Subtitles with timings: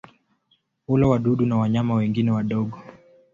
[0.87, 2.79] Hula wadudu na wanyama wengine wadogo.